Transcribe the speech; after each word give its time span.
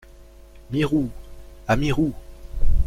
Mirou! 0.71 1.11
à 1.67 1.75
Mirou! 1.77 2.11